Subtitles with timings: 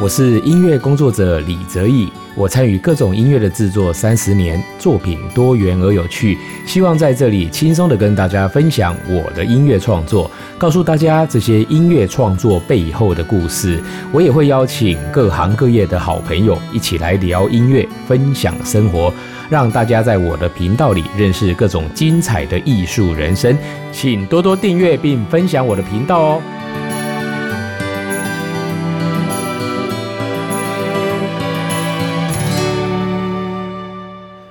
[0.00, 13.82] 我是音乐工作者李泽义，我参与各种音乐的制作三十年，作品多元而有趣，希望在这里轻松的跟大家分享我的音乐创作，告诉大家这些音乐创作背后的故事。
[14.12, 19.12] 我也会邀请各行各业的好朋友一起来聊音乐，分享生活，
[19.50, 23.58] 让大家在我的频道里认识各种精彩的艺术人生。
[23.90, 26.42] 请多多订阅并分享我的频道哦。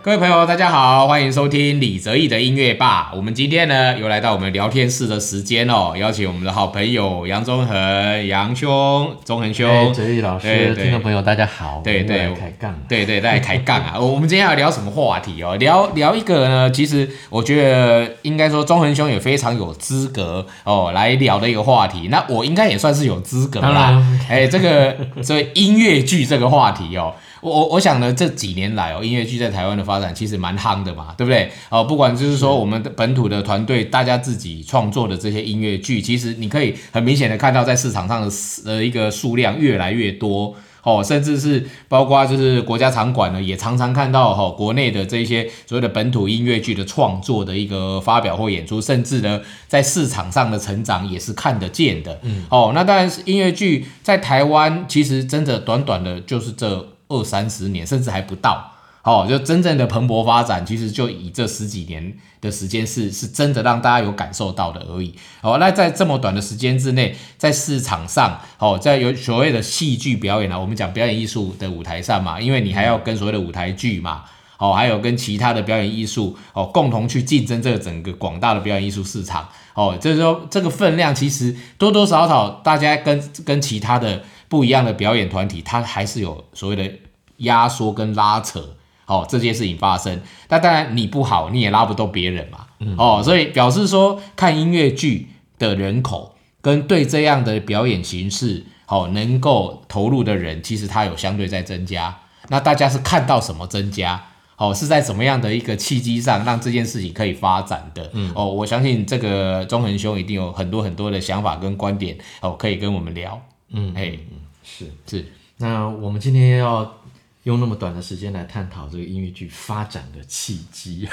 [0.07, 3.11] 各位朋友，大家好，欢迎收听李泽义的音乐吧。
[3.13, 11.81] 我们今天呢，又来到我们聊天室的时间哦，邀请我们的好朋友杨忠恒、杨兄、忠恒兄、泽义老师、听众朋友，大家好。
[11.83, 13.99] 对对，开杠，对对，大家开杠啊。
[13.99, 15.57] 我们今天要聊什么话题哦？
[15.57, 22.07] 聊聊一个呢，其实我觉得应该说忠恒兄也非常有资格哦来聊的一个话题。
[22.07, 24.01] 那我应该也算是有资格啦。
[24.29, 27.13] 哎，这个所以音乐剧这个话题哦。
[27.41, 31.51] 我我我想呢，这几年来哦，音乐剧在台湾的发展其实蛮夯的嘛，对不对？
[31.69, 38.31] 哦，不管就是说我们的本土的团队，大家自己创作的这些音乐剧，其实你可以很明显的看到，在市场上的
[38.65, 52.19] 呃一个数量越来越多哦，甚至是包括就是国家场馆呢，也常常看到哈国内的这些所谓的本土音乐剧的创作的一个发表或演出，甚至呢在市场上的成长也是看得见的。
[52.23, 56.96] 嗯，哦，那当然是音乐剧在台湾，其实真的短短的就是这。
[57.09, 58.71] 二三十年，甚至还不到，
[59.03, 65.15] 哦，就真正的蓬勃发展，其实就以这十几年的时间，是是真的让大家有感受到的而已。
[65.41, 74.25] 哦，那在这么短的时间之内，在市场上，哦，在有所谓的戏剧表演啊，我们讲表演艺术的舞台上嘛，因为你还要跟所谓的舞台剧嘛，
[74.57, 84.23] 哦，还有跟其他的表演艺术，哦，共同去竞争这个整个广大的表演艺术市场，哦，就是说这个分量其实多多少少，大家跟跟其他的。
[84.49, 86.91] 不一样的表演团体，它还是有所谓的
[87.37, 88.75] 压缩跟拉扯，
[89.05, 90.21] 哦，这件事情发生。
[90.49, 95.27] 那当然你不好，你也拉不动别人嘛，哦，所以表示说看音乐剧
[95.59, 102.19] 的人口跟对这样的表演形式，哦，能够投入的人，其实它有相对在增加。
[102.49, 104.23] 那大家是看到什么增加？
[104.55, 108.09] 哦，是在什么样的一个契机上让这件事情可以发展的？
[108.13, 113.39] 嗯，哦，我相信这个中恒兄一定有很多很多的想法跟观点，哦，可以跟我们聊。
[113.69, 114.17] 嗯，哎，
[114.63, 115.25] 是是，
[115.57, 117.01] 那我们今天要
[117.43, 121.07] 用那么短的时间来探讨这个音乐剧发展的契机。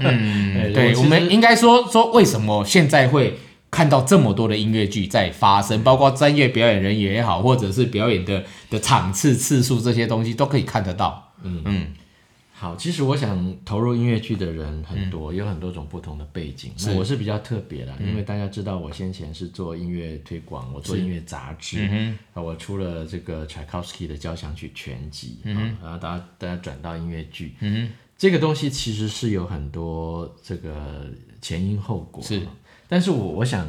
[0.00, 3.38] 嗯， 对，我们应该说说为什么现在会
[3.70, 11.32] 看到这么多的音乐剧在发生，包括专业表演人员也好，或者是表演的的场次次数这些东西都可以看得到。
[11.42, 11.86] 嗯嗯。
[12.60, 16.70] 好，其实我想投入音乐剧的人很多，有很多种不同的背景。
[16.84, 21.88] 那我是比较特别的，因为大家知道我先前是做音乐推广，我做音乐杂志，
[22.34, 27.88] 啊，我出了这个柴可夫斯基的交响曲全集，然后大家大家转到音乐剧，嗯
[28.18, 31.06] 这个东西其实是有很多这个
[31.40, 32.22] 前因后果。
[32.22, 32.42] 是，
[32.86, 33.66] 但是我我想，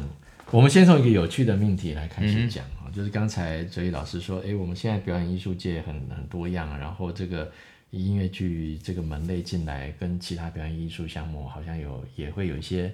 [0.50, 7.50] 我们先从一个有趣的命题来开始讲啊，就是刚才哲宇老师说，哎，我们现在表演艺术界很很多样，然后这个。
[7.92, 12.90] 音乐剧这个门类进来，跟其他表演艺术项目好像有也会有一些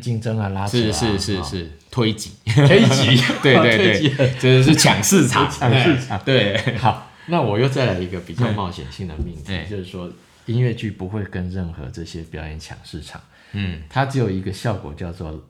[0.00, 2.32] 竞争啊、拉扯啊，是是是是推挤。
[2.44, 5.48] 推挤，对 对对， 就是是抢市场。
[5.52, 6.18] 抢市场。
[6.24, 10.10] 对，好，那我又再来一个比较冒险性的命题，就是说
[10.46, 13.20] 音乐剧不会跟任何这些表演抢市场，
[13.52, 15.46] 嗯，它只有一个效果叫做。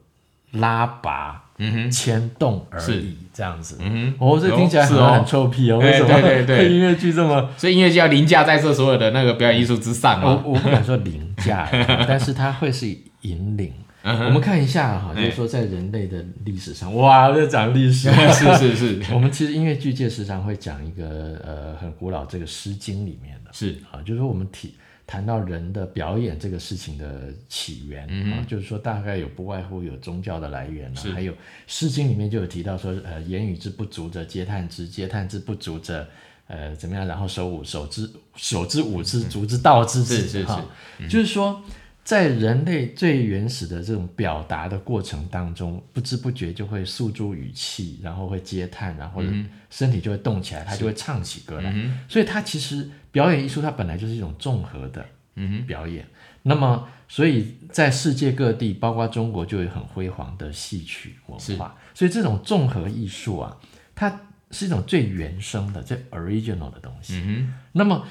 [0.51, 6.07] 拉拔，嗯哼，牵动而已，这样子，嗯哼，哦，这听起来是很臭屁哦，为什么？
[6.21, 10.41] 对对对， 音乐剧这么，所以音乐剧要凌驾在这所有的那个表演艺术之上啊。
[10.43, 11.67] 我我不敢说凌驾，
[12.07, 12.87] 但是它会是
[13.21, 13.71] 引领。
[14.01, 19.01] 我们看一下哈，就是说在人类的历史上，哇，在讲历史， 是是是。
[19.13, 24.73] 我们其实音乐剧界时常会讲一个呃很古老这个《诗经》里面的，是啊，就是说我们体。
[25.09, 31.33] 谈到人的表演这个事情的起源啊，就是说大概有不外乎有宗教的来源啊，还有
[31.65, 36.07] 《诗经》里面就有提到说，呃，言语之不足者嗟叹之，嗟叹之不足者，
[36.45, 37.07] 呃，怎么样？
[37.07, 41.59] 然后手舞手之手之舞之足之道之，是是是，就是说。
[42.09, 49.21] 在人类最原始的这种表达的过程当中，不知不觉就会诉诸语气，然后会嗟叹，然后
[49.69, 51.71] 身体就会动起来，他就会唱起歌来。
[52.07, 55.05] 所以，他其实表演艺术它本来就是一种综合的
[55.67, 56.03] 表演。
[56.41, 61.77] 那么，所以在世界各地，包括中国，就有很辉煌的戏曲文化。
[61.93, 63.55] 所以，这种综合艺术啊，
[63.93, 67.21] 它是一种最原生的、最 original 的东西。
[67.73, 68.07] 那么，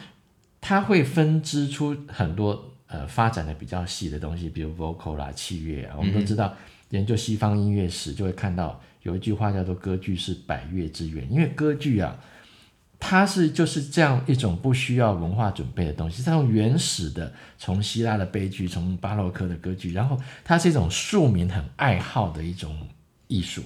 [0.60, 2.67] 它会分支出很多。
[2.88, 6.54] 呃，发展的比较细的东西，比如 vocal 啦、器乐啊，我们都知道，
[6.90, 12.18] 研究西方音乐史就会看到有一句话叫做“歌剧是百乐之源”，因为歌剧啊，
[12.98, 22.74] 它是就是这样一种不需要文化准备的东西，这种原始的从希腊的悲剧，从巴洛克的歌剧，然后它是一种庶民很爱好的一种
[23.26, 23.62] 艺术。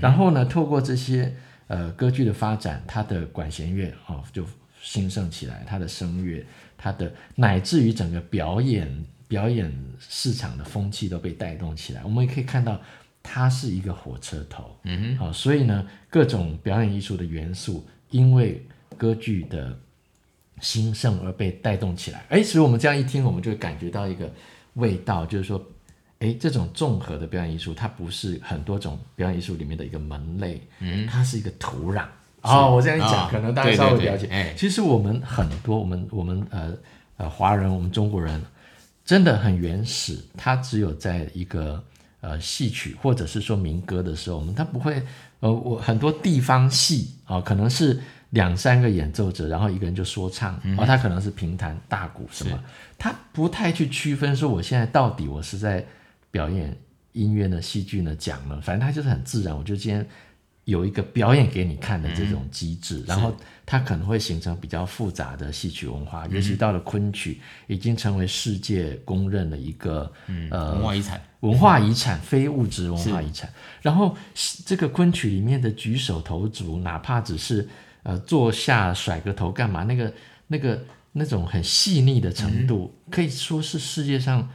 [0.00, 1.32] 然后呢，透过这些
[1.68, 4.44] 呃歌剧的发展，它的管弦乐哦就
[4.82, 6.44] 兴盛起来，它的声乐，
[6.76, 12.02] 它的乃至于整个表演表演市场的风气都被带动起来。
[12.04, 12.80] 我们也可以看到，
[13.22, 14.78] 它是一个火车头。
[14.84, 18.64] 嗯哼，好，所以呢，各种表演艺术的元素，因为
[18.96, 19.78] 歌剧的
[20.60, 22.24] 兴盛而被带动起来。
[22.28, 24.30] 哎，所以我们这样一听，我们就会感觉到一个
[24.74, 25.64] 味道，就是说，
[26.20, 32.06] 哎，这种综合的表演艺术，它不是很多种表演艺术里面的一个门类，嗯，它是一个土壤。
[32.44, 34.28] 哦，我这样一讲，可能大家稍微了解。
[34.28, 36.72] 哎，其实我们很多，我们我们呃
[37.16, 38.40] 呃华人，我们中国人
[39.04, 41.82] 真的很原始，他只有在一个
[42.20, 45.02] 呃戏曲或者是说民歌的时候，我们他不会
[45.40, 48.00] 呃我很多地方戏啊，可能是。
[48.30, 52.58] 两三个演奏者，然后一个人就说唱，哦，他可能是平弹大鼓什么，
[52.98, 55.86] 他不太去区分说我现在到底我是在
[56.32, 56.76] 表演
[57.12, 59.56] 音乐呢、戏剧呢、讲呢，反正他就是很自然。
[59.56, 60.04] 我就今天
[60.64, 63.34] 有一个表演给你看的这种机制，然后
[63.64, 70.10] 它可能会形成比较复杂的戏曲文化，尤其到了昆曲，已经成为世界公认的一个
[70.50, 73.48] 呃文化遗产、文化遗产、非物质文化遗产。
[73.82, 74.16] 然后
[74.64, 77.68] 这个昆曲里面的举手投足，哪怕只是。
[78.06, 79.82] 呃，坐下甩个头干嘛？
[79.84, 80.12] 那个、
[80.48, 84.46] 那个、那种很细腻的程度，可以说是世界上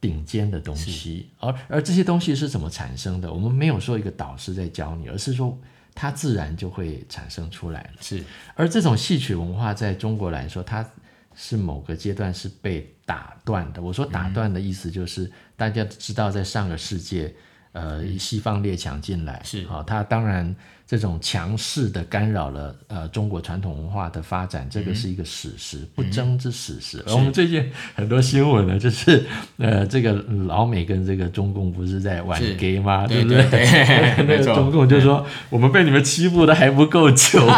[0.00, 1.30] 顶尖的东西。
[1.38, 3.32] 而而这些东西是怎么产生的？
[3.32, 5.58] 我们没有说一个导师在教你，而是说
[5.94, 8.24] 它自然就会产生出来是。
[8.54, 10.88] 而这种戏曲文化在中国来说，它
[11.34, 13.80] 是某个阶段是被打断的。
[13.82, 17.32] 我说打断的意思就是，大家知道，在上个世纪。
[17.72, 20.54] 呃，西方列强进来是啊，他当然
[20.86, 27.04] 这种强势的干扰了呃中国传统文化的发展，这个是一个史实，不争之史实。
[27.08, 29.24] 我们最近很多新闻呢，就是
[29.58, 30.12] 呃这个
[30.46, 33.06] 老美跟这个中共不是在玩 gay 吗？
[33.06, 33.42] 对不对？
[34.26, 37.44] 那个中共就说我们被你们欺负的还不够久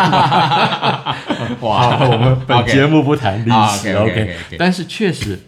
[1.61, 4.37] 哇，我们本节目不谈历史，OK？
[4.59, 5.39] 但是确实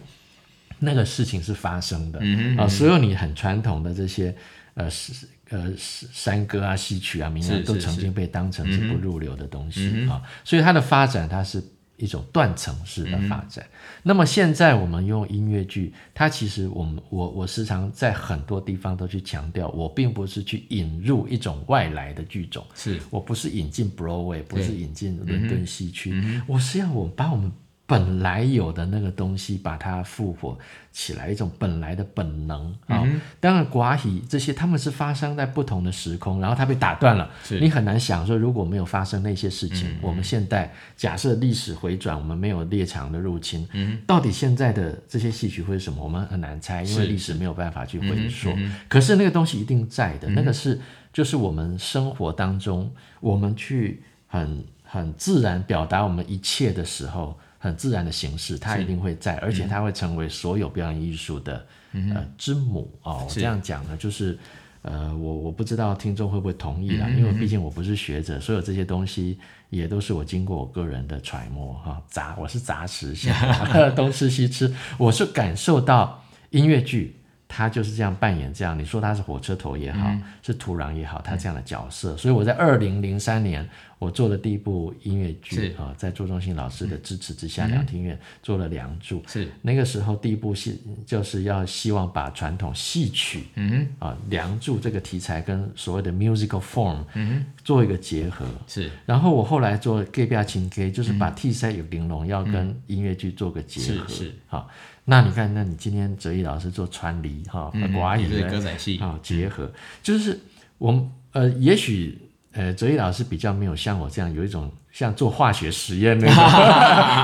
[0.83, 2.19] 那个事情是发生的。
[2.57, 4.35] 啊，所有你很传统的这些。
[4.75, 8.79] 呃，是呃，山歌啊，戏曲啊，民歌都曾经被当成是。
[8.87, 11.63] 不入流的东西啊，所以它的发展，它是
[11.95, 13.63] 一种断层式的发展。
[14.01, 22.99] 那么现在我们用音乐剧，它其实我们我我时常在很多地方都去强调，我并不是去引入一种外来的剧种，是。
[23.11, 27.51] 我不是引进 Broadway，不是引进伦敦戏曲，我是要我把我们。
[27.93, 30.57] 本来有的那个东西，把它复活
[30.91, 33.07] 起来，一种本来的本能啊。
[33.39, 37.29] 当然，寡喜这些他们是发生在不同的时空，然后它被打断了。
[37.61, 43.67] 你很难想说，如果没有发生那些事情，我们现在假设历史回转，我们没有列强的入侵，
[44.07, 46.03] 到底现在的这些戏曲会是什么？
[46.03, 48.51] 我们很难猜，因为历史没有办法去回溯。
[48.89, 50.81] 可是那个东西一定在的，那个是
[51.13, 57.37] 就是我们生活当中，我们去很很自然表达我们一切的时候。
[57.63, 61.65] 很自然的形式，它一定会在，而且它会成为所有表演艺术的
[62.13, 63.25] 呃之母哦。
[63.25, 64.37] 我这样讲呢，就是
[64.81, 72.03] 呃，我我不知道听众会不会同意啦，因为毕竟我不是学者，所有这些东西也都是我经过我个人的揣摩哈。
[72.09, 73.33] 杂我是杂食性
[73.95, 77.15] 东吃西吃，我是感受到音乐剧。
[77.55, 80.11] 他就是这样扮演这样，你说他是火车头也好，
[80.41, 82.17] 是土壤也好，他这样的角色。
[82.17, 83.69] 所以我在二零零三年，
[84.03, 89.21] 我做的第一部音乐剧啊，在朱中信老师的支持之下，两厅院做了《梁祝》。
[89.31, 98.45] 是那个时候第一部戏，就是要希望把传统戏曲，嗯啊，《梁祝》这个题材跟所谓的 musical form，嗯做一个结合。
[98.67, 98.91] 是。
[99.05, 104.07] 然后我后来做《Gay 不要情 Gay》，就是把替塞有玲珑要跟音乐剧做个结合。
[104.07, 104.31] 是是。
[104.47, 104.69] 好。
[105.05, 109.69] 那你看，那你今天哲毅老师做川梨哈，寡语歌仔戏啊结合，
[110.01, 110.39] 就是
[110.77, 112.17] 我们呃，也许
[112.53, 116.27] 呃，哲一老师比较没有像我这样有一种像做化学实验那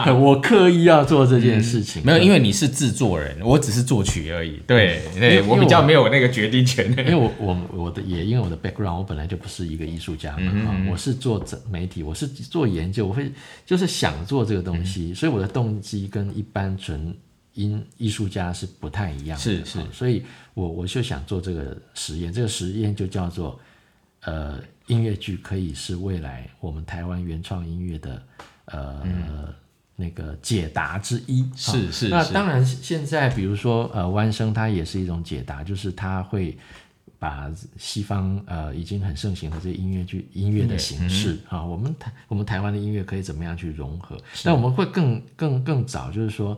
[0.06, 13.32] 种， 我刻意要做这件事情，没有，因为你是制作人，我只是作曲而已，对对，我比较没有那个决定权，因为我 我我的也因为我的 background，我本来就不是一个艺术家嘛，我是做媒体，我是做研究，我会
[13.66, 17.16] 就是想做这个东西，所以我的动机跟一般纯。
[17.56, 23.60] 因艺术家是不太一样的，是是，所以我我就想做这个实验，这个实验就叫做，
[24.22, 24.58] 呃，
[24.90, 28.24] 音乐剧可以是未来我们台湾原创音乐的
[28.66, 29.04] 呃
[29.96, 32.10] 那个解答之一，是是。
[32.10, 36.58] 那当然，现在比如说呃，弯声它也是一种解答，就是它会
[37.20, 44.18] 把西方呃已经很盛行的这些音乐剧音乐的形式啊，我们台我们台湾的音乐可以怎么样去融合？
[44.46, 46.58] 那我们会更更更早，就是说，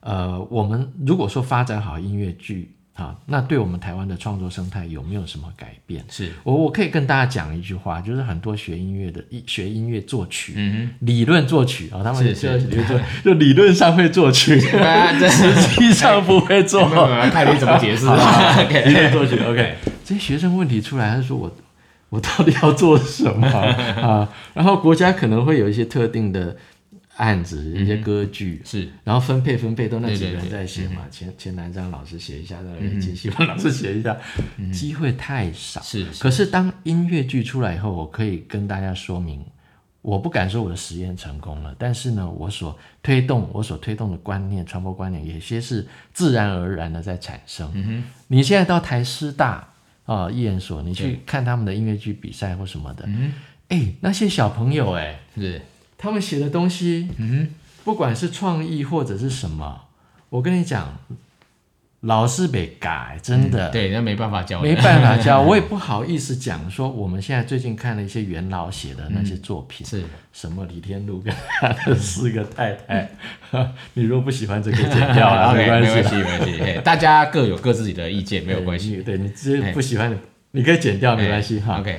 [0.00, 6.04] 呃，我们如果说发展好音乐剧啊，那对我们台湾的创作生态有没有什么改变？
[6.10, 16.88] 是我我可以跟大家讲一句话，就是很多学音乐的学音乐作曲，嗯理论作曲啊、他们是就是理论作就理论上会作曲，哼，啊， 这实际上不会 做。
[16.88, 19.74] 没有没有，看你怎么解释啊 理论作曲 OK，
[20.04, 21.56] 这些学生问题出来，他说我
[22.08, 24.28] 我到底要做什么啊？
[24.54, 26.56] 然后国家可能会有一些特定的
[27.18, 28.60] 案子，一些歌剧。
[28.64, 28.88] 是。
[29.04, 34.16] 然后分配分配都那几个人对对对在写嘛，钱钱南章老师写一下，那个金希望老师写一下，
[34.72, 35.80] 机会太少。
[35.82, 36.22] 是是。
[36.22, 39.44] 可是当音乐剧出来以后，我可以跟大家说明，
[40.02, 47.70] 我不敢说我的实验成功了，但是呢，我所推动我所推动的观念、传播观念，有些是自然而然的在产生。
[47.74, 49.68] 嗯你现在到台师大
[50.04, 53.32] 啊、艺研所，你去看他们的音乐剧比赛或什么的，嗯
[53.68, 55.60] 哎、那些小朋友哎、是
[55.98, 57.48] 他们写的东西，嗯
[57.84, 59.82] 不管是创意或者是什么，
[60.30, 60.96] 我跟你讲，
[62.02, 63.70] 老是被改，真的。
[63.70, 70.04] 对，那没办法教，没办法教， 我也不好意思讲说我们现在最近看了一些元老写的那些作品，是。
[70.30, 73.10] 什么李天禄跟他的四个太太，
[73.94, 78.90] 你如果不喜欢这个剪掉了 系没关系，没关系，嘿大家各有各自己的意见，没有关系。
[78.98, 80.16] 你对你直接不喜欢的，
[80.52, 81.80] 你可以剪掉，没关系哈。
[81.80, 81.98] OK，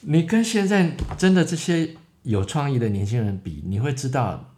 [0.00, 1.90] 你跟现在真的这些
[2.26, 4.52] 有创意的年轻人比，你会知道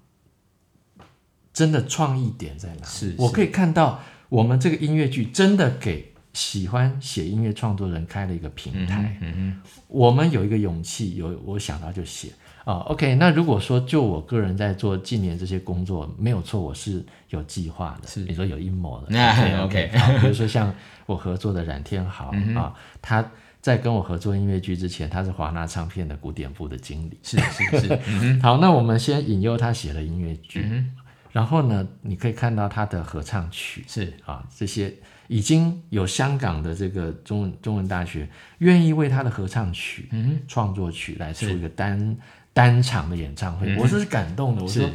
[1.52, 2.84] 真的创意点在哪里。
[2.84, 9.18] 是是我可以看到我们这个音乐剧真的给喜欢写音乐创作人开了一个平台。
[9.20, 12.30] 嗯嗯我们有一个勇气，有我想到就写
[12.64, 19.06] 啊、OK，那如果说就我个人在做近年这些工作，没有错，我是有计划的，是你说有阴谋的。
[19.12, 20.74] 那 OK，OK 好，比如说像
[21.06, 23.30] 我合作的冉天豪、嗯啊，他
[23.60, 27.18] 在跟我合作音乐剧之前，他是华纳唱片的古典部的经理。
[27.24, 30.90] 哼，是是是，嗯好，那我们先引诱他写了音乐剧，哼，
[31.32, 33.84] 然后呢，你可以看到他的合唱曲。
[33.86, 34.12] 是。
[34.24, 34.94] 啊，这些
[35.26, 42.16] 已经有香港的这个中文中文大学愿意为他的合唱曲、嗯创作曲来出一个单
[42.52, 44.62] 单场的演唱会，我是感动的。
[44.62, 44.92] 我说是。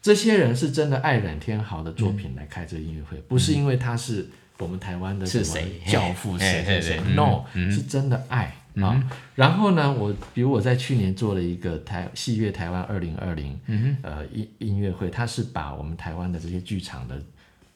[0.00, 5.80] 这些人是真的爱染天豪的作品来开这个音乐会，不是因为他是我们台湾的是谁？
[5.86, 9.10] 教父嘿谁谁，no，是真的爱啊。
[9.34, 13.58] 然后呢，我比如我在去年做了一个台戏乐台湾二零二零，
[14.02, 17.22] 呃音音乐会，它是把我们台湾的这些剧场的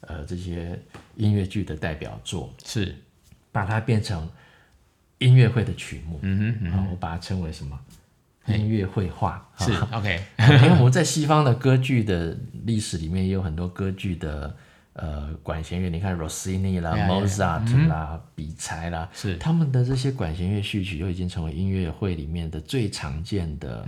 [0.03, 0.79] 呃这些
[1.17, 2.95] 音乐剧的代表作，是，
[3.51, 4.29] 把它变成
[5.19, 7.79] 音乐会的曲目，嗯哼，啊，我把它称为什么？
[8.47, 14.57] 音乐绘画啊是 OK，因为我们在西方的歌剧的历史里面也有很多歌剧的
[14.99, 16.95] 呃管弦乐，你看 Rossini 啦.
[17.09, 23.85] Mozart 啦、比才啦，是他们的这些管弦乐序曲就已经成为音乐会里面的最常见的、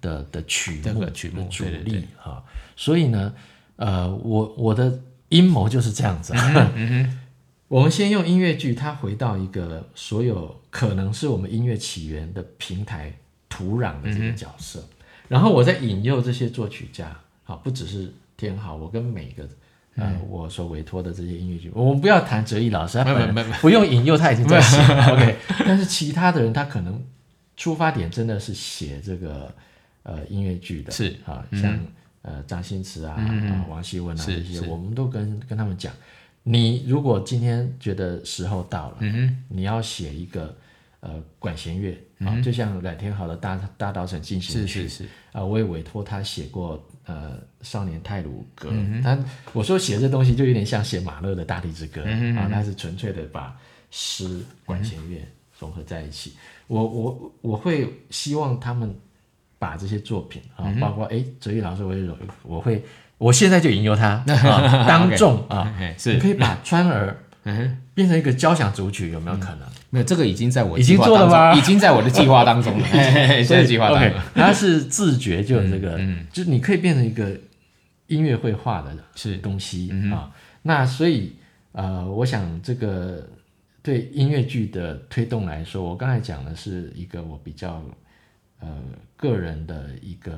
[0.00, 2.42] 的的曲目这个曲目主力哈。
[2.74, 3.32] 所以呢，
[3.76, 4.98] 呃，我我的
[5.28, 6.72] 阴谋就是这样子啊。
[7.68, 13.12] 我们先用音乐剧，它回到一个所有可能是我们音乐起源的平台
[13.48, 14.82] 土壤的这个角色，
[15.26, 19.48] 然后我再引诱这些作曲家，好，不只是天豪，我跟每个
[19.96, 25.36] 呃我所委托的这些音乐剧，我们不要谈哲毅老师，他本没人不用引诱，他已经在写了， OK，
[25.66, 27.02] 但是其他的人他可能
[27.56, 29.52] 出发点真的是写这个
[30.02, 31.78] 呃音乐剧的，是啊，像、
[32.22, 35.92] 呃张新慈啊、啊王希文啊这些，我们都跟跟他们讲，
[36.42, 38.96] 你如果今天觉得时候到了，
[39.48, 40.54] 你要写一个
[41.00, 48.70] 呃管弦乐啊，就像冉天豪的大大稻城进行曲，是是是，啊，我也委托他写过呃少年泰鲁格，
[49.02, 49.18] 他
[49.52, 53.56] 我说写这东西就有点像写马勒的大地之歌、啊，那是纯粹的把
[53.90, 55.26] 诗管弦乐
[55.58, 56.34] 融合在一起。
[56.66, 58.94] 我我我会希望他们
[59.58, 62.84] 把这些作品啊，包括哎哲宇老师，我也有我会
[63.18, 69.66] 我现在就引诱他、啊、 当众啊，嘿你是，可以把川儿嗯哼，变成一个交响组曲，有没有可能？
[69.88, 71.54] 没有这个已经在我已经做了吗？
[71.54, 72.86] 已经在我的计划当中了，
[73.42, 77.34] 现在计划当 OK，中它是自觉就有这个，嗯就是你可以变成一个
[78.08, 80.30] 音乐会化的是东西、啊。
[80.60, 81.32] 那所以
[81.72, 83.26] 呃，我想这个
[83.82, 87.82] 对音乐剧的推动来说，我刚才讲的是一个我比较
[88.60, 88.68] 呃
[89.16, 90.34] 个人的一个、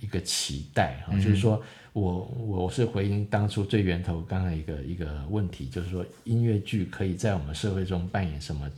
[0.00, 1.62] 一个期待啊，就是说
[1.96, 8.70] 我我是回应当初最源头刚才一个一个问题，就是说音乐剧可以在我们社会中扮演什么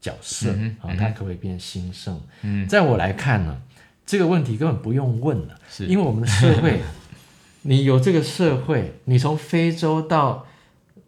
[0.00, 0.50] 角色
[0.80, 0.96] 啊？
[0.98, 2.18] 它可不可以变兴盛？
[2.40, 3.60] 嗯在我来看呢，
[4.06, 6.80] 这个问题根本不用问了，是因为我们的社会，
[7.60, 10.46] 你有这个社会，你从非洲到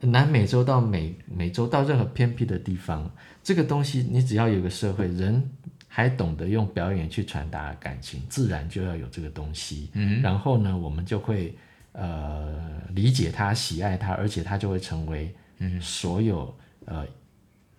[0.00, 3.10] 南美洲到美美洲到任何偏僻的地方，
[3.42, 5.50] 这个东西你只要有个社会人
[5.92, 9.90] 还懂得用表演去传达感情，自然就要有这个东西。
[9.94, 11.52] 嗯，然后呢，我们就会
[11.90, 17.04] 呃理解他、喜爱他，而且他就会成为嗯所有呃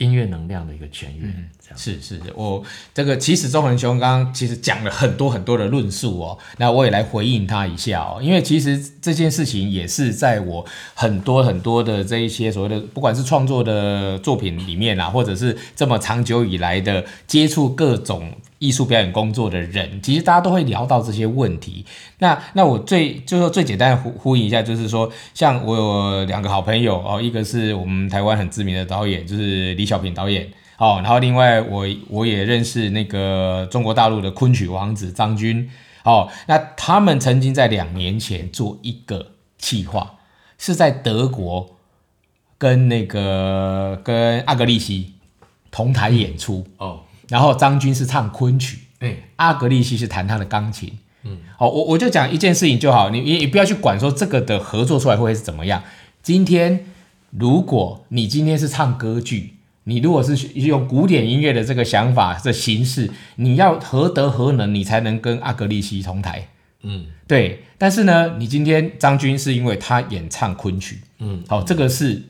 [0.01, 1.49] 音乐能量的一个泉源。
[1.61, 2.61] 这样是是，我
[2.93, 10.65] 这个其实周恒雄刚刚其实讲了很多很多的论述哦，那我也来回应他一下哦，因为其实这件事情也是在我
[10.95, 21.83] 很多很多的这一些所谓的不管是创作的作品里面啊，或者是这么长久以来的接触各种艺术表演工作的人，其实大家都会聊到这些问题。
[22.19, 30.47] 那那我最就是说最简单的呼呼应一下，就是说像我有两个好朋友哦，一个是我们台湾很知名的导演，就是李小平导演。
[30.77, 35.69] 哦，然后另外我我也认识那个中国大陆的昆曲王子张军，
[36.03, 40.19] 哦，那他们曾经在两年前做一个企划，
[40.57, 41.77] 是在德国
[42.57, 45.13] 跟那个跟阿格利西
[45.69, 50.91] 同台演出，哦，然后张军是唱昆曲，哎，阿格利西是弹他的钢琴。
[51.23, 55.81] 嗯，好，我我就讲一件事情就好，你你你不要去管说这个的合作出来会是怎么样。
[56.21, 56.87] 今天
[57.29, 59.53] 如果你今天是唱歌剧，
[59.85, 66.49] 你如果是用古典音乐的这个想法的形式，你要何德何能，你才能跟阿格利西同台？
[66.83, 72.21] 嗯对，但是呢，你今天张军是因为他演唱昆曲，嗯，好、这个是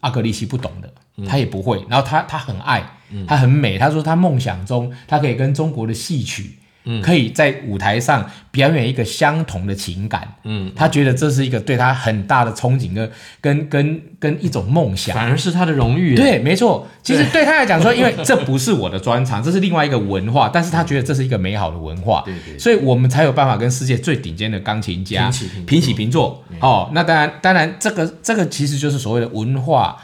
[0.00, 0.90] 阿格利西不懂的，
[1.28, 6.54] 他也不会，然后他他很爱，他很美，他说他梦想中他可以跟中国的戏曲。
[7.02, 13.10] 可以在舞台上表演一个相同的情感，嗯，他觉得这是一个对他很大的憧憬跟
[13.42, 16.88] 跟跟跟一种梦想，反而是他的荣誉。，对，没错。
[17.02, 26.44] 其实对他来讲说，因为这不是我的专长，这是另外一个文化，但是他觉得这是一个美好的文化，对对所以我们才有办法跟世界最顶尖的钢琴家平起平坐平起平坐。
[26.60, 29.94] 哦，那当然，当然，这个这个其实就是所谓的文化。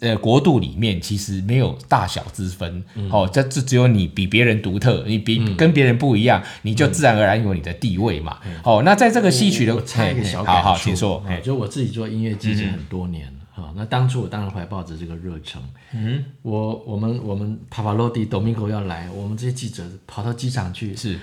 [0.00, 8.38] 呃，国度里面其实没有大小之分，嗯哦，这这只有你比别人独特，你比、跟别人不一样，你就自然而然有你的地位嘛。
[8.64, 11.22] 哦，那在这个戏曲的，嗯我插一个小感触，好好，请说。
[11.28, 13.32] 哎就我自己做音乐记者很多年了
[13.62, 15.62] 哈、那当初我当然怀抱着这个热忱，
[15.94, 21.18] 嗯，我我们我们帕帕罗蒂 Domingo 要来，我们这些记者跑到机场去是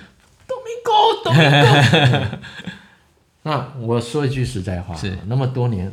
[0.47, 2.27] ，，Domingo Domingo。
[3.45, 5.91] 那我说一句实在话，是那么多年，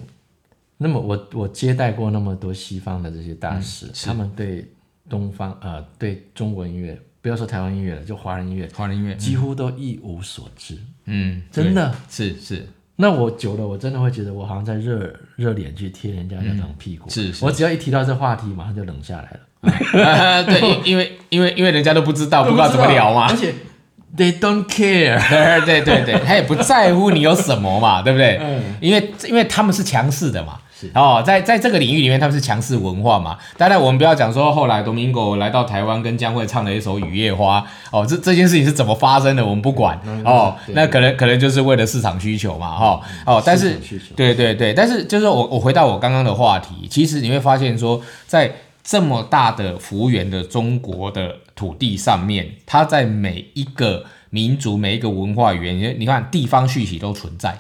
[0.83, 4.67] 那么我我接待过那么多西方的这些大师，嗯他们对
[5.11, 11.95] 东方呃对中国音乐，不要说台湾音乐了，就华人音乐，华人音乐，几乎都一无所知，嗯，真的。
[12.09, 12.67] 是是
[12.97, 17.11] 那我久了，我真的会觉得我好像在热热脸去贴人家那种屁股。
[17.11, 20.03] 是是我只要一提到这话题，马上就冷下来了。
[20.03, 23.37] 啊， 对，因因为因为因为人家都不知道，不知道怎么聊嘛而。
[23.37, 23.53] 且
[24.17, 25.19] they don't care。
[25.67, 28.39] 对对对，他也不在乎你有什么嘛，对不对？
[28.41, 30.59] 嗯因为因为他们是强势的嘛。
[30.81, 33.37] 是哦，在在这个领域里面，他们是强势文化嘛。
[33.59, 40.57] 当然，我们不要讲说后来 Domingo 来到台湾跟江蕙唱了一首《雨夜花》哦，这这件事情是怎么发生的，我们不管哦。
[40.69, 43.43] 那可能可能就是为了市场需求嘛，哈哦。
[43.45, 43.79] 但是
[44.17, 48.51] 对对对，但是就是我我回到我刚刚的话题，其实你会发现说，在
[48.83, 57.57] 这么大的幅员的中国的土地上面，它在每一个民族、每一个文化语言，你看地方戏曲都存在。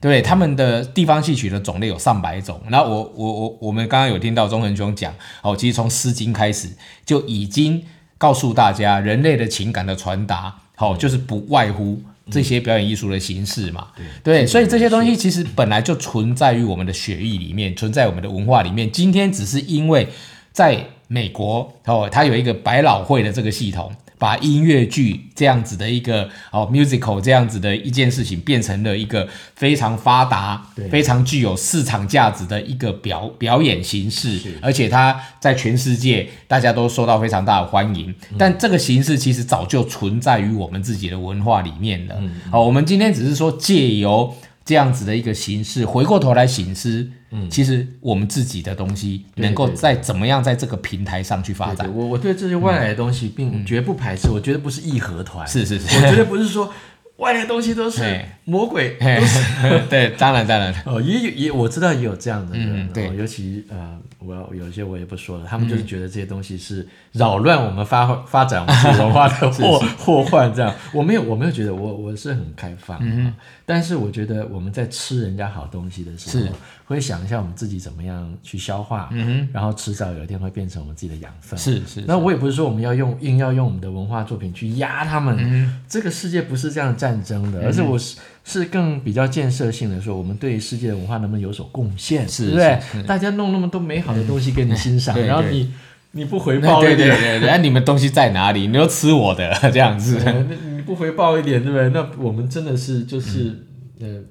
[0.00, 0.22] 对？
[0.22, 2.60] 他们的地方戏曲的种类有上百种。
[2.68, 6.68] 然后我我我我们刚刚有听到钟恒兄讲，哦，其实从《诗经》开始
[7.04, 7.82] 就已经
[8.16, 13.88] 告诉大家，人类的情感的传达，好、就是不外乎这些表演艺术的形式嘛。
[14.22, 18.90] 对，所以这些东西其实本来就存在于我们的血液里面，存在我们的文化里面。
[18.92, 20.08] 今天只是因为
[20.52, 38.14] 在美国哦，它有一个百老汇的这个系统，把音乐剧这样子的一个哦 musical 这样子的一件事情，变成了一个非常发达、非常具有市场价值的一个表表演形式，而且它在全世界大家都受到非常大的欢迎。
[38.36, 42.16] 但这个形式其实早就存在于我们自己的文化里面了。
[42.50, 44.34] 好、我们今天只是说借由
[44.68, 56.70] 这样子的一个形式，回过头来醒思，嗯，其实我们自己的东西能够在怎么样在这个平台上去发展，我我对这些外来的东西并绝不排斥，我觉得不是义和团，是是是，我觉得不是说
[57.18, 59.20] 外面的东西都是魔鬼，嘿。
[59.90, 63.08] 对，当然当然，哦，也有也我知道也有这样的人，嗯对。
[63.08, 70.72] 哦尤其呃，我有一些我也不说了，他们就是觉得这些东西是扰乱我们发发展我们文化的祸 祸患，这样。
[70.92, 73.34] 我没有我没有觉得我我是很开放，嗯、
[73.66, 76.54] 但是我觉得我们在吃人家好东西的时候，
[76.88, 93.02] 会想一下我们自己怎么样去消化，嗯然后迟早有一天会变成我们自己的养分，是是，那我也不是说我们要用硬要用我们的文化作品去压他们，嗯这个世界不是这样站战争的，而是我是是更比较建设性的说，我们对世界的文化能不能有所贡献，是对不对？
[93.02, 95.70] 大家弄那么多美好的东西给你欣赏， 然后你
[96.12, 98.66] 你不回报一点，对对对，那你们东西在哪里？
[98.66, 100.18] 你都吃我的这样子。
[100.24, 101.90] 呃那你不回报一点，对不对？
[101.90, 103.66] 那我们真的是就是、
[104.00, 104.22] 呃呃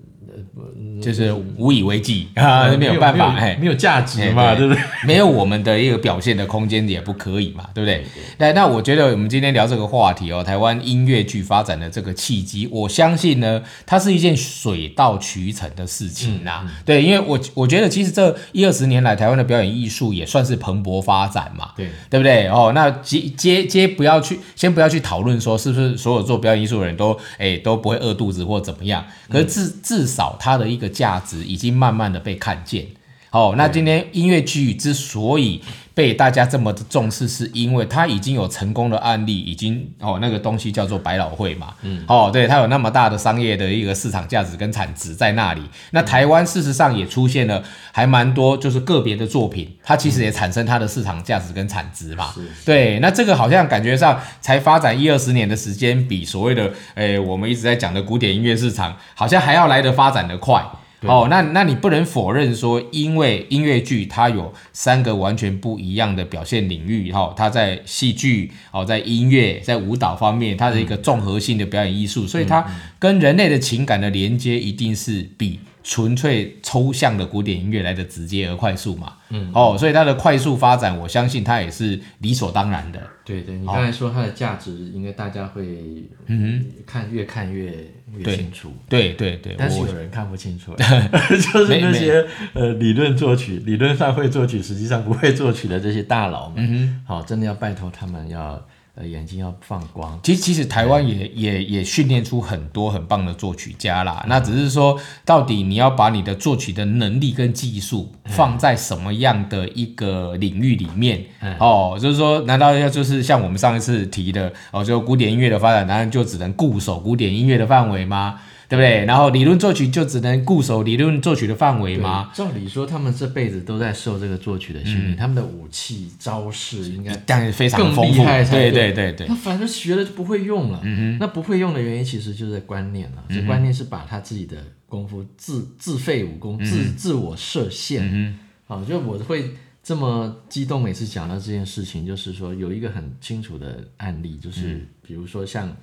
[1.02, 4.82] 就是无以为继啊，没有办法，没有哎，没有价值哎嘛，对不对？
[5.06, 8.04] 没有我们的一个表现的空间也不可以嘛，对不对？
[8.38, 16.66] 那那我觉得我们今天聊这个话题哦，台湾音乐剧发展的这个契机，我相信呢，它是一件水到渠成的事情呐。
[16.86, 21.72] 对，因为我我觉得其实这一二十年来，台湾的表演艺术也算是蓬勃发展嘛。
[21.76, 22.48] 对，对不对？
[22.48, 32.97] 哦，那接接接不要去，先不要去讨论说是不是所有做表演艺术的人都哎都不会饿肚子或怎么样，可是至至少它的一个价值已经慢慢的被看见。
[33.32, 35.62] 哦，那今天音乐剧之所以
[35.94, 45.62] 被大家这么的重视，是因为它已经有成功的案例，已经哦那个东西叫做百老汇嘛，嗯，哦，对，它有那么大的商业的一个市场价值跟产值在那里。
[45.92, 52.32] 那台湾事实上也出现了还蛮多就是个别的作品，它其实也产生它的市场价值跟产值嘛，
[52.64, 60.64] 对，那这个好像感觉上才发展一二十年的时间，比所谓的诶我们一直在讲的古典音乐市场，好像还要来得发展的快。
[61.08, 72.66] 哦，那那你不能否认说，因为音乐剧它有三个完全不一样的表现领域，哈、它在戏剧、哦，在音乐、在舞蹈方面，它的一个综合性的表演艺术，所以它
[73.00, 79.14] 跟人类的情感的连接一定是比纯粹抽象的古典音乐来的直接而快速嘛。
[79.30, 83.02] 嗯，哦，所以它的快速发展，我相信它也是理所当然的。
[83.24, 87.74] 对对，你刚才说它的价值，应该大家会嗯看越看越
[88.18, 88.74] 越清楚。
[88.90, 98.62] 对对对，但是我有人看不清楚， 就是那些呃理论作曲、理论上会作曲，实际上不会作曲的这些大佬们，好、真的要拜托他们要
[98.98, 100.20] 呃眼睛要放光。
[100.24, 111.24] 其实其实台湾也也也训练出很多很棒的作曲家啦，那只是说到底你要把你的作曲的能力跟技术放在什么样的一个领域里面、
[111.60, 118.40] 哦，就是说难道要就是像我们上一次提的哦，就古典音乐的发展，难道就只能固守古典音乐的范围吗？
[118.70, 119.06] 对不对？
[119.06, 122.32] 然后理论作曲就只能固守理论作曲的范围吗？
[122.34, 130.82] 照理说，他们这辈子都在受这个作曲的训练，他们的武器招式应该当然非常更厉丰富，对害才对对对对他反正学了就不会用了。
[130.84, 133.24] 嗯那不会用的原因其实就是在观念了。
[133.30, 138.38] 这观念是把他自己的功夫自自废武功、自自我设限。
[138.66, 139.52] 好，就我会
[139.82, 145.74] 这么激动，每次讲到这件事情，就是说有一个很清楚的案例，就是比如说像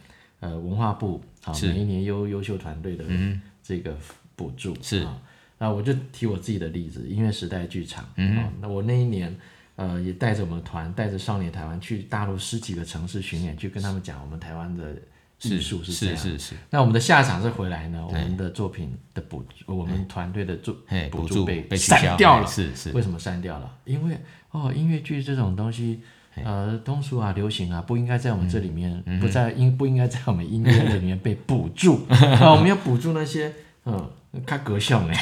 [0.44, 3.04] 呃文化部啊，每一年优优秀团队的
[3.62, 3.96] 这个
[4.36, 5.18] 补助是啊。
[5.56, 8.04] 那我就提我自己的例子，音乐时代剧场。
[8.16, 9.34] 嗯、那我那一年，
[9.76, 14.94] 呃，也带着我们团，带着少年台湾去大陆十几个城市巡演，去跟他们讲我们台湾的
[15.42, 16.16] 艺术是这样。
[16.16, 20.76] 是是是，那我们的下场是回来呢，我们的作品的补，我们团队的助，
[21.10, 22.46] 补补助被被删掉了。
[22.46, 23.78] 是是为什么删掉了？
[23.84, 24.18] 因为
[24.50, 26.00] 哦，音乐剧这种东西，
[26.42, 32.04] 呃，通俗啊、流行啊，不应该在我们这里面，嗯不在应不应该在我们音乐里面被补助。
[32.08, 32.50] 啊？
[32.50, 33.52] 我们要补助那些
[33.84, 34.10] 嗯，
[34.44, 35.14] 看格相哎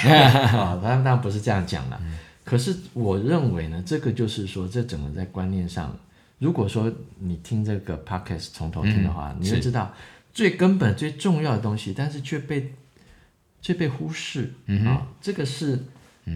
[0.57, 2.01] 啊，当 然当然不是这样讲的。
[2.45, 5.97] 可是我认为呢，这个就是说，这整个在观念上，
[6.39, 9.93] 如果说你听这个 podcast 从头听的话，你就知道
[10.33, 12.73] 最根本、最重要的东西，但是却被
[13.61, 14.53] 却被忽视、
[14.87, 15.07] 啊。
[15.21, 15.79] 这个是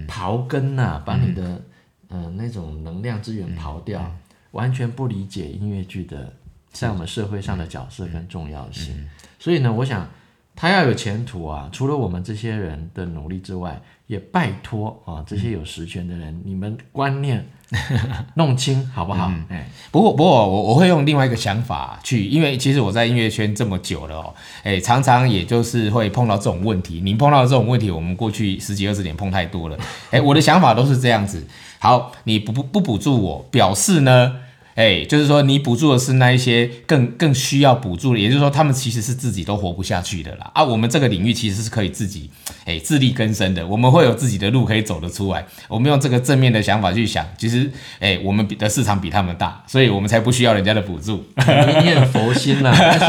[0.06, 1.60] 刨根呐、把你的、
[2.08, 4.14] 呃那种能量资源刨掉，
[4.52, 6.32] 完全不理解音乐剧的
[6.72, 9.08] 在我们社会上的角色跟重要性。
[9.38, 10.08] 所以呢，我想
[10.54, 17.44] 他要有前途啊，除了我们这些人的努力之外，也拜托啊这些有实权的人，你们观念
[18.36, 19.30] 弄清好不好？
[19.50, 27.00] 哎、不过，不过我我会用另外一个想法去，因为其实我在音乐圈这么久了哦，哎，常常也就是会碰到这种问题。
[27.00, 29.76] 您碰到这种问题，我们过去十几二十年碰太多了。
[30.10, 31.44] 哎，我的想法都是这样子。
[31.78, 34.36] 好，你不不不补助我，表示呢，
[34.74, 40.50] 哎，就是说你补助的是那一些更更需要补助的，也就是说他们其实是自己都活不下去的啦。
[40.54, 42.30] 啊，我们这个领域其实是可以自己
[42.64, 45.46] 哎自力更生的，我们会有自己的路可以走得出来。
[45.68, 51.24] 我们用这个正面的想法去想，其实哎我们比的市场比他们大，所以我们才不需要人家的补助。
[51.36, 53.06] 你你很佛心啦， 但是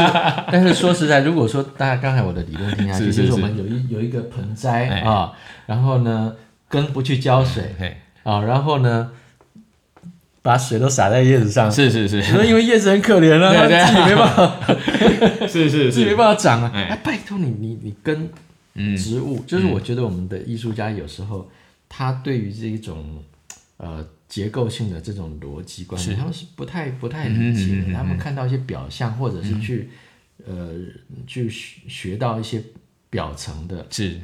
[0.52, 5.32] 但是说实在，如果说大家刚才我的理论听下去，就是我们有一有一个盆栽哎啊，
[5.66, 6.32] 然后呢
[6.68, 9.10] 根不去浇水嘿啊，然后呢
[10.42, 12.22] 把水都洒在叶子上，是是是。
[12.22, 13.86] 说 因为叶子很可怜啊，对对。
[13.86, 16.84] 自己没办法， 是是 自己没办法长啊，哎。
[16.84, 18.28] 哎，拜托你你你跟
[18.74, 18.96] 嗯。
[18.96, 21.50] 植物，就是我觉得我们的艺术家有时候
[21.88, 23.22] 他对于这一种
[23.78, 27.92] 呃结构性的这种逻辑观念，他们是不太不太理解的。
[27.94, 29.90] 他们看到一些表象，或者是去
[30.46, 30.70] 呃
[31.26, 32.62] 去学学到一些
[33.10, 34.20] 表层的是。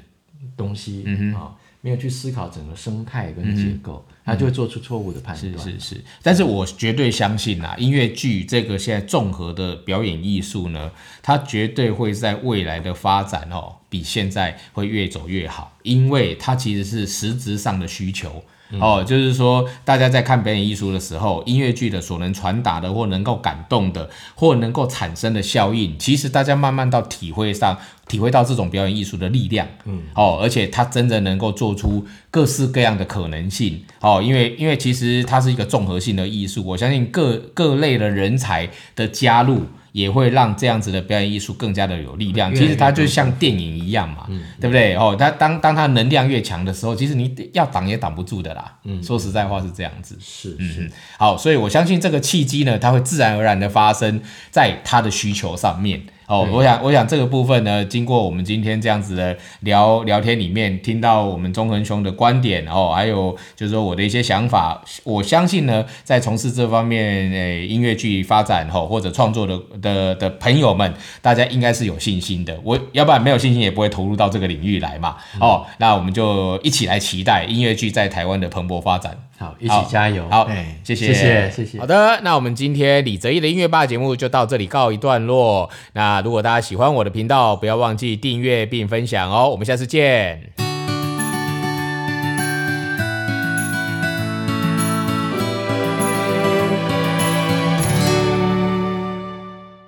[0.59, 1.02] 东西
[1.35, 5.62] 啊、没有去思考整个生态跟结构，他就会做出错误的判是断。
[5.62, 18.42] 是是，但是我绝对相信啊，音乐剧这个现在综合的表演艺术呢，它绝对会在未来的发展哦，比现在会越走越好，因为它其实是实质上的需求。
[18.80, 27.76] 哦，就是说，大家在看表演艺术的时候，音乐剧的所能传达的，或能够感动的，或能够产生的效应，其实大家慢慢到体会上，
[28.08, 39.62] 体会到这种表演艺术的力量，嗯，哦，而且它真的能够做出各式各样的可能性，哦，因为因为其实它是一个综合性的艺术，我相信各各类的人才的加入。
[39.94, 42.52] 也会让这样子的表演艺术更加的有力量。
[42.52, 44.26] 其实它就像电影一样嘛，
[44.61, 44.96] 对不对？
[44.96, 48.74] 哦，它当当它能量越强的时候，其实你要挡也挡不住的啦。
[48.83, 50.18] 嗯，说实在话是这样子。
[50.20, 56.02] 是嗯嗯，好，所以我相信这个契机呢，它会自然而然的发生在他的需求上面。
[56.26, 72.58] 哦，我想，我想这个部分呢，经过我们今天这样子的聊聊天里面，听到我们中恒兄的观点哦，还有就是说我的一些想法，我相信呢，在从事这方面诶音乐剧发展吼或者创作的的的朋友们，大家应该是有信心的。
[72.64, 75.16] 我要不然没有信心也不会投入到这个领域来嘛。
[75.40, 79.16] 哦，那我们就一起来期待音乐剧在台湾的蓬勃发展。
[79.44, 80.26] 好，一起加油。
[80.30, 81.87] 好哎，谢谢谢谢，谢谢好。
[81.87, 85.68] 的，那我们今天李泽毅的音乐吧节目就到这里告一段落。
[85.92, 89.50] 那如果大家喜欢我的频道，不要忘记订阅并分享哦。
[89.50, 90.73] 我们下次见。